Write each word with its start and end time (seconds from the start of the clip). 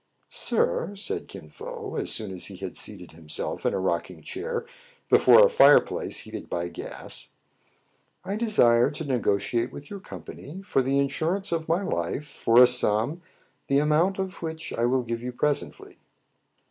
"Sir," 0.29 0.95
said 0.95 1.27
Kin 1.27 1.47
Fo, 1.47 1.95
as 1.95 2.11
soon 2.11 2.31
as 2.33 2.45
he 2.47 2.55
had 2.57 2.75
seated 2.75 3.11
himself 3.11 3.67
in 3.67 3.73
a 3.75 3.79
rocking 3.79 4.23
chair 4.23 4.65
before 5.11 5.45
a 5.45 5.47
fireplace 5.47 6.21
heated 6.21 6.49
by 6.49 6.69
gas," 6.69 7.29
I 8.25 8.35
desire 8.35 8.89
to 8.89 9.03
negotiate 9.03 9.71
with 9.71 9.91
your 9.91 9.99
company 9.99 10.45
THE 10.45 10.49
OFFICES 10.61 10.75
OF 10.75 10.85
THE 10.85 10.91
''CENTENARY,'' 10.93 11.07
6 11.09 11.19
1 11.19 11.29
for 11.29 11.29
the 11.29 11.33
insurance 11.43 11.51
of 11.51 11.69
my 11.69 11.83
life 11.83 12.25
for 12.27 12.59
a 12.59 12.65
sum, 12.65 13.21
the 13.67 13.77
amount 13.77 14.17
of 14.17 14.41
which 14.41 14.73
I 14.73 14.85
will 14.85 15.03
give 15.03 15.21
you 15.21 15.31
presently." 15.31 15.99